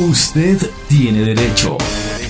[0.00, 0.58] Usted
[0.88, 1.76] tiene derecho.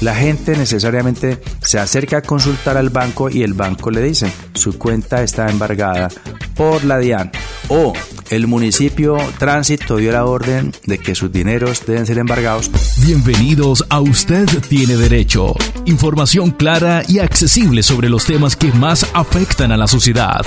[0.01, 4.77] La gente necesariamente se acerca a consultar al banco y el banco le dice, su
[4.77, 6.09] cuenta está embargada
[6.57, 7.31] por la DIAN.
[7.69, 7.93] O
[8.29, 12.73] el municipio tránsito dio la orden de que sus dineros deben ser embargados.
[13.07, 15.55] Bienvenidos a Usted tiene derecho.
[15.85, 20.45] Información clara y accesible sobre los temas que más afectan a la sociedad.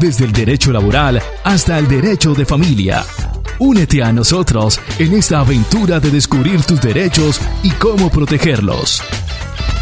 [0.00, 3.04] Desde el derecho laboral hasta el derecho de familia.
[3.58, 9.02] Únete a nosotros en esta aventura de descubrir tus derechos y cómo protegerlos.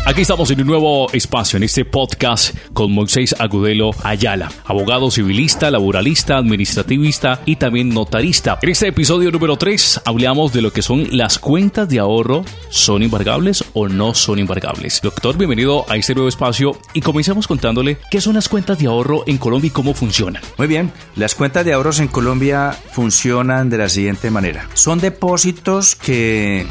[0.04, 5.70] Aquí estamos en un nuevo espacio, en este podcast con Moisés Agudelo Ayala, abogado civilista,
[5.70, 8.58] laboralista, administrativista y también notarista.
[8.62, 13.04] En este episodio número 3 hablamos de lo que son las cuentas de ahorro, ¿son
[13.04, 15.00] embargables o no son embargables?
[15.00, 19.22] Doctor, bienvenido a este nuevo espacio y comencemos contándole qué son las cuentas de ahorro
[19.28, 20.42] en Colombia y cómo funcionan.
[20.58, 24.68] Muy bien, las cuentas de ahorros en Colombia funcionan de la siguiente manera.
[24.74, 26.66] Son depósitos que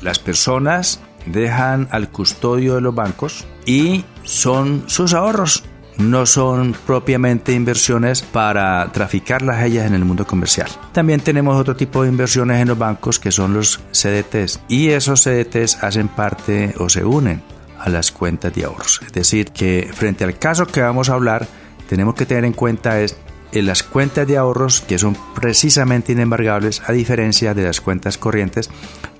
[0.00, 5.64] las personas dejan al custodio de los bancos y son sus ahorros.
[5.98, 10.68] No son propiamente inversiones para traficar las ellas en el mundo comercial.
[10.92, 14.60] También tenemos otro tipo de inversiones en los bancos que son los CDTs.
[14.68, 17.42] Y esos CDTs hacen parte o se unen
[17.78, 19.00] a las cuentas de ahorros.
[19.04, 21.46] Es decir, que frente al caso que vamos a hablar,
[21.88, 23.16] tenemos que tener en cuenta es
[23.52, 28.70] en las cuentas de ahorros que son precisamente inembargables a diferencia de las cuentas corrientes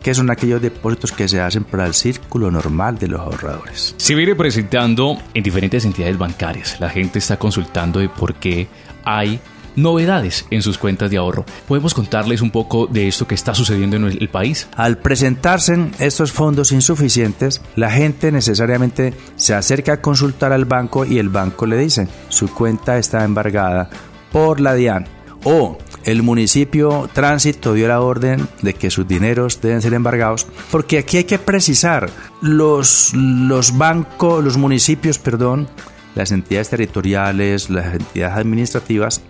[0.02, 3.94] que son aquellos depósitos que se hacen para el círculo normal de los ahorradores.
[3.98, 6.80] Se viene presentando en diferentes entidades bancarias.
[6.80, 8.68] La gente está consultando de por qué
[9.04, 9.40] hay
[9.76, 11.44] novedades en sus cuentas de ahorro.
[11.68, 14.68] ¿Podemos contarles un poco de esto que está sucediendo en el país?
[14.76, 21.18] Al presentarse estos fondos insuficientes, la gente necesariamente se acerca a consultar al banco y
[21.18, 23.90] el banco le dice, su cuenta está embargada
[24.32, 25.06] por la DIAN
[25.44, 30.98] o el municipio tránsito dio la orden de que sus dineros deben ser embargados, porque
[30.98, 35.68] aquí hay que precisar, los, los bancos, los municipios, perdón,
[36.14, 39.22] las entidades territoriales, las entidades administrativas,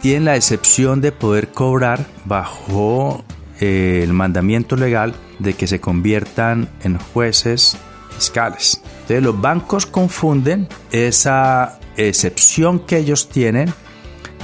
[0.00, 3.24] tienen la excepción de poder cobrar bajo
[3.60, 7.76] eh, el mandamiento legal de que se conviertan en jueces
[8.10, 8.82] fiscales.
[9.02, 13.72] Entonces los bancos confunden esa excepción que ellos tienen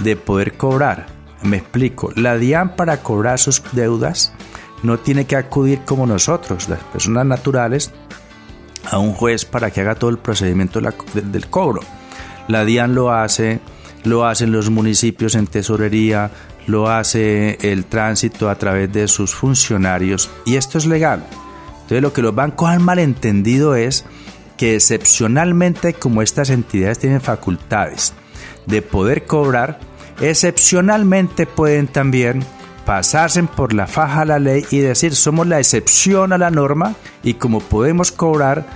[0.03, 1.07] de poder cobrar.
[1.43, 4.33] Me explico, la DIAN para cobrar sus deudas
[4.83, 7.93] no tiene que acudir como nosotros, las personas naturales,
[8.91, 11.81] a un juez para que haga todo el procedimiento del cobro.
[12.49, 13.61] La DIAN lo hace,
[14.05, 16.31] lo hacen los municipios en tesorería,
[16.67, 21.25] lo hace el tránsito a través de sus funcionarios y esto es legal.
[21.83, 24.05] Entonces lo que los bancos han malentendido es
[24.57, 28.15] que excepcionalmente como estas entidades tienen facultades
[28.67, 29.81] de poder cobrar,
[30.21, 32.45] excepcionalmente pueden también
[32.85, 36.95] pasarse por la faja a la ley y decir somos la excepción a la norma
[37.23, 38.67] y como podemos cobrar,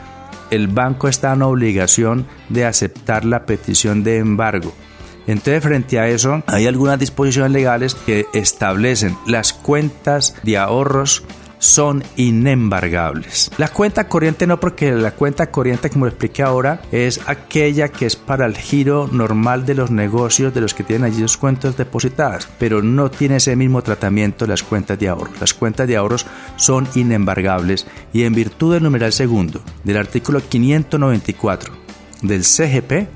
[0.51, 4.73] el banco está en obligación de aceptar la petición de embargo.
[5.27, 11.25] Entonces, frente a eso, hay algunas disposiciones legales que establecen las cuentas de ahorros
[11.65, 13.51] son inembargables.
[13.57, 18.05] La cuenta corriente no, porque la cuenta corriente, como lo expliqué ahora, es aquella que
[18.05, 21.79] es para el giro normal de los negocios de los que tienen allí sus cuentas
[21.79, 25.41] depositadas, pero no tiene ese mismo tratamiento las cuentas de ahorros.
[25.41, 26.27] Las cuentas de ahorros
[26.57, 31.73] son inembargables y en virtud del numeral segundo del artículo 594
[32.21, 33.09] del CGP,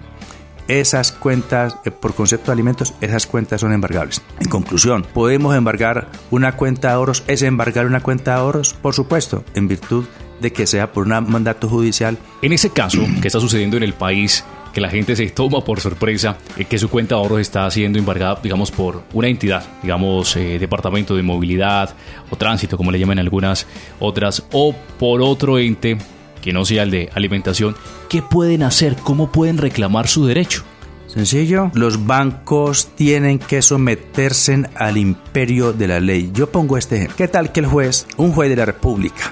[0.69, 4.23] esas cuentas, eh, por concepto de alimentos, esas cuentas son embargables.
[4.39, 7.25] En conclusión, ¿podemos embargar una cuenta de ahorros?
[7.27, 8.75] ¿Es embargar una cuenta de ahorros?
[8.75, 10.05] Por supuesto, en virtud
[10.41, 12.17] de que sea por un mandato judicial.
[12.43, 15.81] En ese caso, que está sucediendo en el país, que la gente se toma por
[15.81, 20.37] sorpresa, eh, que su cuenta de ahorros está siendo embargada, digamos, por una entidad, digamos,
[20.37, 21.95] eh, departamento de movilidad
[22.31, 23.67] o tránsito, como le llaman algunas
[23.99, 25.99] otras, o por otro ente
[26.41, 27.77] que no sea el de alimentación,
[28.09, 28.97] ¿qué pueden hacer?
[28.97, 30.65] ¿Cómo pueden reclamar su derecho?
[31.07, 36.31] Sencillo, los bancos tienen que someterse al imperio de la ley.
[36.35, 37.17] Yo pongo este ejemplo.
[37.17, 39.31] ¿Qué tal que el juez, un juez de la República,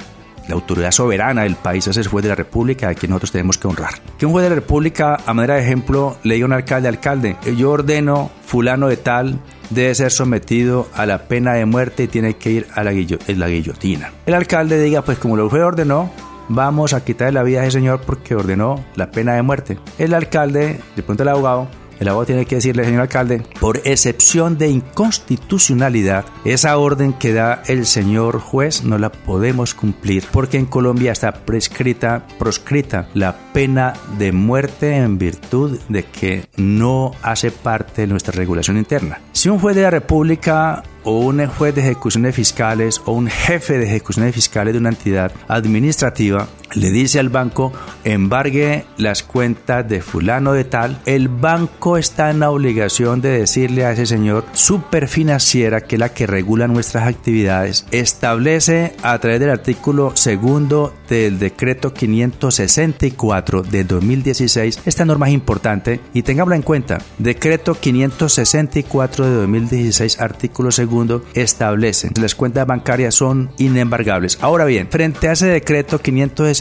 [0.48, 3.58] la autoridad soberana del país es el juez de la República, a quien nosotros tenemos
[3.58, 3.94] que honrar.
[4.16, 6.88] Que un juez de la República, a manera de ejemplo, le diga a un alcalde,
[6.88, 12.08] alcalde, yo ordeno fulano de tal debe ser sometido a la pena de muerte y
[12.08, 14.12] tiene que ir a la, guillotina.
[14.24, 16.10] El alcalde diga, pues como el juez ordenó,
[16.48, 19.78] vamos a quitarle la vida a ese señor porque ordenó la pena de muerte.
[19.98, 24.58] El alcalde, le pregunta al abogado, el abogado tiene que decirle, señor alcalde, por excepción
[24.58, 30.66] de inconstitucionalidad, esa orden que da el señor juez no la podemos cumplir porque en
[30.66, 38.02] Colombia está prescrita, proscrita la pena de muerte en virtud de que no hace parte
[38.02, 39.20] de nuestra regulación interna.
[39.32, 43.78] Si un juez de la República o un juez de ejecuciones fiscales o un jefe
[43.78, 47.72] de ejecuciones fiscales de una entidad administrativa le dice al banco
[48.04, 53.84] embargue las cuentas de fulano de tal, el banco está en la obligación de decirle
[53.84, 59.50] a ese señor superfinanciera, que es la que regula nuestras actividades, establece a través del
[59.50, 66.98] artículo segundo del decreto 564 de 2016, esta norma es importante y tengámosla en cuenta,
[67.18, 72.10] decreto 564 de 2016, artículo segundo, establece.
[72.20, 74.38] Las cuentas bancarias son inembargables.
[74.40, 76.55] Ahora bien, frente a ese decreto 564,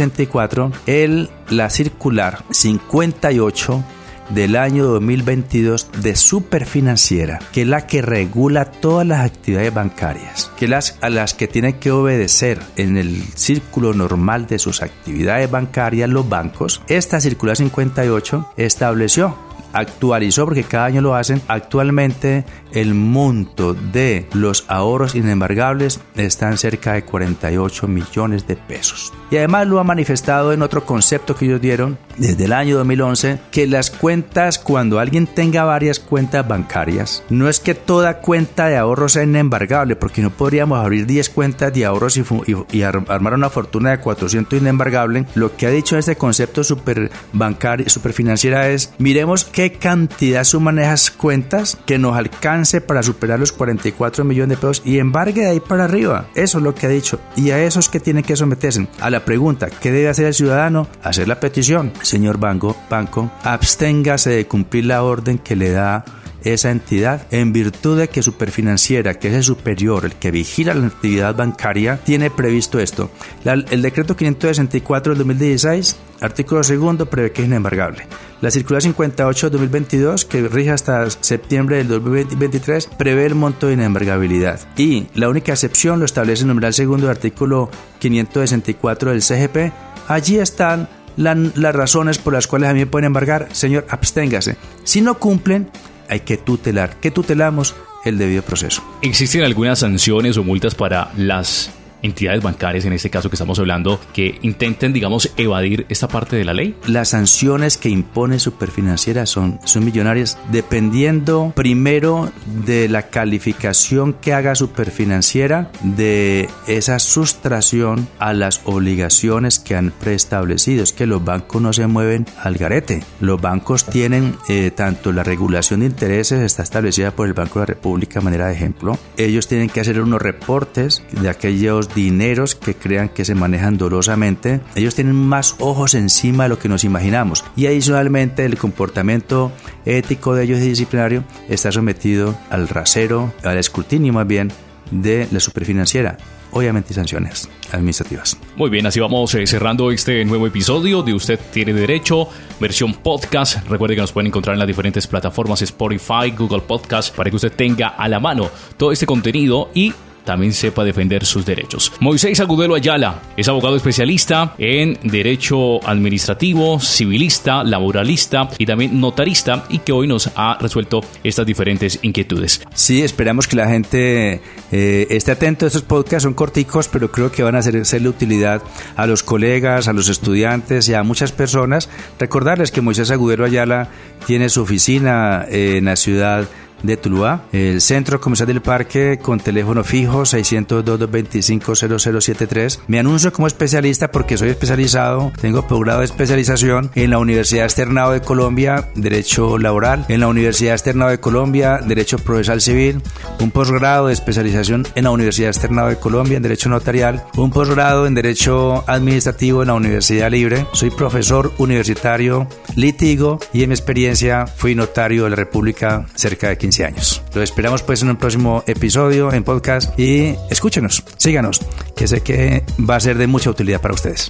[0.85, 3.83] el, la circular 58
[4.29, 10.67] del año 2022 de Superfinanciera, que es la que regula todas las actividades bancarias, que
[10.67, 16.09] las a las que tienen que obedecer en el círculo normal de sus actividades bancarias
[16.09, 16.81] los bancos.
[16.87, 19.37] Esta circular 58 estableció
[19.75, 21.41] actualizó porque cada año lo hacen.
[21.47, 29.13] Actualmente el monto de los ahorros inembargables están cerca de 48 millones de pesos.
[29.31, 33.39] Y además lo ha manifestado en otro concepto que ellos dieron desde el año 2011,
[33.51, 38.77] que las cuentas, cuando alguien tenga varias cuentas bancarias, no es que toda cuenta de
[38.77, 43.91] ahorros sea inembargable, porque no podríamos abrir 10 cuentas de ahorros y, armar una fortuna
[43.91, 45.25] de 400 inembargable.
[45.35, 51.11] Lo que ha dicho este concepto super bancario, superfinanciera es, miremos qué cantidad suman esas
[51.11, 55.59] cuentas que nos alcance para superar los 44 millones de pesos y embargue de ahí
[55.59, 56.27] para arriba.
[56.35, 57.19] Eso es lo que ha dicho.
[57.35, 60.87] Y a esos que tienen que someterse a la pregunta, ¿qué debe hacer el ciudadano?
[61.03, 61.91] Hacer la petición.
[62.01, 66.05] Señor banco, banco, absténgase de cumplir la orden que le da
[66.45, 70.87] esa entidad en virtud de que Superfinanciera, que es el superior, el que vigila la
[70.87, 73.09] actividad bancaria, tiene previsto esto.
[73.43, 78.07] el decreto 564 del 2016, artículo segundo, prevé que es inembargable.
[78.41, 83.73] La circular 58 del 2022, que rige hasta septiembre del 2023, prevé el monto de
[83.73, 84.59] inembargabilidad.
[84.77, 87.69] Y la única excepción lo establece el numeral segundo del artículo
[87.99, 89.73] 564 del CGP.
[90.07, 90.87] Allí están
[91.17, 93.47] las razones por las cuales a mí me pueden embargar.
[93.53, 94.57] Señor, absténgase.
[94.83, 95.69] Si no cumplen,
[96.09, 96.97] hay que tutelar.
[96.99, 97.75] ¿Qué tutelamos?
[98.03, 98.83] El debido proceso.
[99.01, 101.71] ¿Existen algunas sanciones o multas para las
[102.05, 106.45] entidades bancarias, en este caso que estamos hablando, que intenten, digamos, evadir esta parte de
[106.45, 106.75] la ley?
[106.87, 112.31] Las sanciones que impone Superfinanciera son, son millonarias dependiendo primero
[112.65, 120.83] de la calificación que haga Superfinanciera de esa sustracción a las obligaciones que han preestablecido.
[120.83, 123.03] Es que los bancos no se mueven al garete.
[123.19, 127.61] Los bancos tienen eh, tanto la regulación de intereses está establecida por el Banco de
[127.61, 128.97] la República, manera de ejemplo.
[129.17, 134.59] Ellos tienen que hacer unos reportes de aquellos dineros que crean que se manejan dolosamente,
[134.75, 137.43] ellos tienen más ojos encima de lo que nos imaginamos.
[137.55, 139.51] Y adicionalmente el comportamiento
[139.85, 144.51] ético de ellos y disciplinario está sometido al rasero, al escrutinio más bien,
[144.91, 146.17] de la superfinanciera
[146.55, 148.37] obviamente sanciones administrativas.
[148.55, 152.29] Muy bien, así vamos eh, cerrando este nuevo episodio de Usted tiene derecho,
[152.61, 153.67] versión podcast.
[153.67, 157.51] Recuerde que nos pueden encontrar en las diferentes plataformas Spotify, Google Podcast, para que usted
[157.51, 159.93] tenga a la mano todo este contenido y
[160.25, 161.93] también sepa defender sus derechos.
[161.99, 169.79] Moisés Agudelo Ayala es abogado especialista en derecho administrativo, civilista, laboralista y también notarista y
[169.79, 172.61] que hoy nos ha resuelto estas diferentes inquietudes.
[172.73, 174.41] Sí, esperamos que la gente
[174.71, 175.65] eh, esté atento.
[175.65, 178.61] Estos podcasts son corticos, pero creo que van a ser, de utilidad
[178.95, 181.89] a los colegas, a los estudiantes y a muchas personas.
[182.19, 183.89] Recordarles que Moisés Agudelo Ayala
[184.25, 186.64] tiene su oficina en la ciudad de
[186.95, 192.79] Tuluá, el Centro Comercial del Parque con teléfono fijo 602-225-0073.
[192.87, 198.11] Me anuncio como especialista porque soy especializado, tengo posgrado de especialización en la Universidad Externado
[198.11, 203.01] de Colombia, Derecho Laboral, en la Universidad Externado de Colombia, Derecho Procesal Civil,
[203.39, 208.05] un posgrado de especialización en la Universidad Externado de Colombia en Derecho Notarial, un posgrado
[208.05, 210.67] en Derecho Administrativo en la Universidad Libre.
[210.73, 216.57] Soy profesor universitario, litigo y en mi experiencia fui notario de la República cerca de
[216.75, 217.21] 15 años.
[217.33, 221.61] Lo esperamos pues en un próximo episodio en podcast y escúchenos, síganos,
[221.95, 224.27] que sé que va a ser de mucha utilidad para ustedes.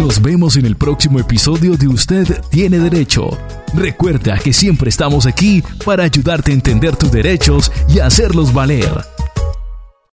[0.00, 3.28] Nos vemos en el próximo episodio de Usted tiene derecho.
[3.74, 9.13] Recuerda que siempre estamos aquí para ayudarte a entender tus derechos y hacerlos valer.